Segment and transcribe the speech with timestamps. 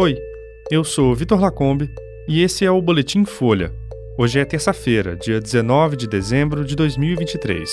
[0.00, 0.16] Oi,
[0.70, 1.90] eu sou Vitor Lacombe
[2.26, 3.70] e esse é o Boletim Folha.
[4.16, 7.68] Hoje é terça-feira, dia 19 de dezembro de 2023.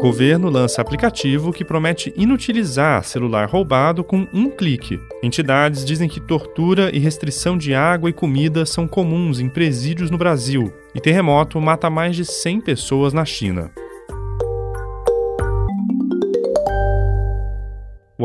[0.00, 4.98] Governo lança aplicativo que promete inutilizar celular roubado com um clique.
[5.22, 10.18] Entidades dizem que tortura e restrição de água e comida são comuns em presídios no
[10.18, 10.72] Brasil.
[10.92, 13.70] E terremoto mata mais de 100 pessoas na China.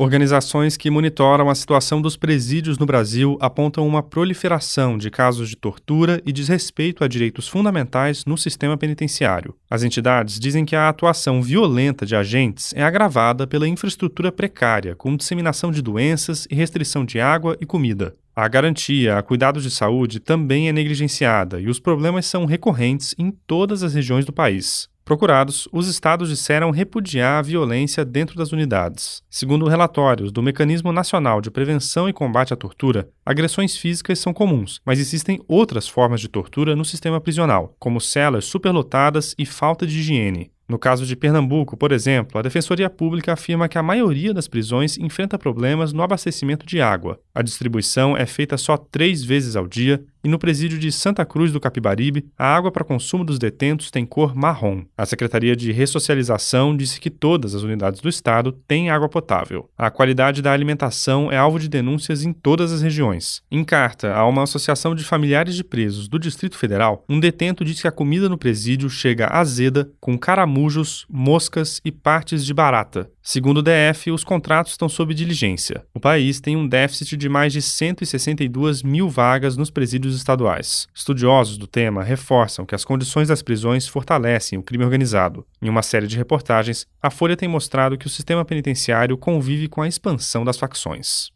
[0.00, 5.56] Organizações que monitoram a situação dos presídios no Brasil apontam uma proliferação de casos de
[5.56, 9.54] tortura e desrespeito a direitos fundamentais no sistema penitenciário.
[9.68, 15.14] As entidades dizem que a atuação violenta de agentes é agravada pela infraestrutura precária, com
[15.14, 18.16] disseminação de doenças e restrição de água e comida.
[18.34, 23.30] A garantia a cuidados de saúde também é negligenciada e os problemas são recorrentes em
[23.46, 24.88] todas as regiões do país.
[25.10, 29.24] Procurados, os estados disseram repudiar a violência dentro das unidades.
[29.28, 34.80] Segundo relatórios do Mecanismo Nacional de Prevenção e Combate à Tortura, agressões físicas são comuns,
[34.86, 39.98] mas existem outras formas de tortura no sistema prisional, como celas superlotadas e falta de
[39.98, 40.52] higiene.
[40.68, 44.96] No caso de Pernambuco, por exemplo, a Defensoria Pública afirma que a maioria das prisões
[44.96, 47.18] enfrenta problemas no abastecimento de água.
[47.34, 51.52] A distribuição é feita só três vezes ao dia e no presídio de Santa Cruz
[51.52, 54.82] do Capibaribe, a água para consumo dos detentos tem cor marrom.
[54.96, 59.68] A Secretaria de Ressocialização disse que todas as unidades do estado têm água potável.
[59.76, 63.42] A qualidade da alimentação é alvo de denúncias em todas as regiões.
[63.50, 67.82] Em carta a uma associação de familiares de presos do Distrito Federal, um detento disse
[67.82, 73.10] que a comida no presídio chega azeda, com caramujos, moscas e partes de barata.
[73.22, 75.84] Segundo o DF, os contratos estão sob diligência.
[75.94, 80.86] O país tem um déficit de mais de 162 mil vagas nos presídios estaduais.
[80.94, 85.46] Estudiosos do tema reforçam que as condições das prisões fortalecem o crime organizado.
[85.60, 89.82] Em uma série de reportagens, a Folha tem mostrado que o sistema penitenciário convive com
[89.82, 91.30] a expansão das facções.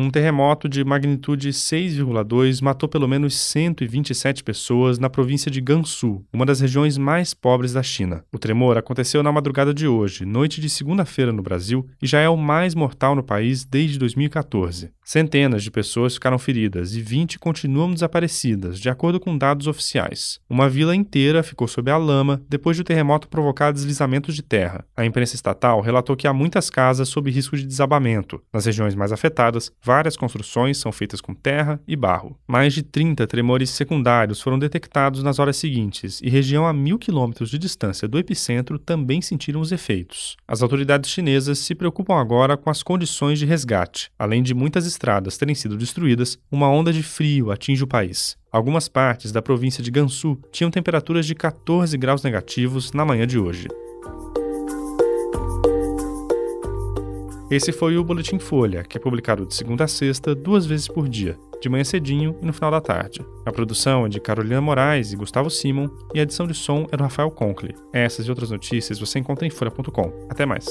[0.00, 6.46] Um terremoto de magnitude 6,2 matou pelo menos 127 pessoas na província de Gansu, uma
[6.46, 8.22] das regiões mais pobres da China.
[8.32, 12.28] O tremor aconteceu na madrugada de hoje, noite de segunda-feira no Brasil, e já é
[12.28, 14.92] o mais mortal no país desde 2014.
[15.02, 20.38] Centenas de pessoas ficaram feridas e 20 continuam desaparecidas, de acordo com dados oficiais.
[20.48, 24.84] Uma vila inteira ficou sob a lama depois do terremoto provocar deslizamentos de terra.
[24.96, 28.40] A imprensa estatal relatou que há muitas casas sob risco de desabamento.
[28.52, 32.38] Nas regiões mais afetadas, várias construções são feitas com terra e barro.
[32.46, 37.48] Mais de 30 tremores secundários foram detectados nas horas seguintes e região a mil quilômetros
[37.48, 40.36] de distância do epicentro também sentiram os efeitos.
[40.46, 45.38] As autoridades chinesas se preocupam agora com as condições de resgate, além de muitas estradas
[45.38, 48.36] terem sido destruídas, uma onda de frio atinge o país.
[48.52, 53.38] Algumas partes da província de Gansu tinham temperaturas de 14 graus negativos na manhã de
[53.38, 53.68] hoje.
[57.50, 61.08] Esse foi o Boletim Folha, que é publicado de segunda a sexta, duas vezes por
[61.08, 63.24] dia, de manhã cedinho e no final da tarde.
[63.46, 66.96] A produção é de Carolina Moraes e Gustavo Simon, e a edição de som é
[66.96, 67.74] do Rafael Conkle.
[67.90, 70.12] Essas e outras notícias você encontra em folha.com.
[70.28, 70.66] Até mais.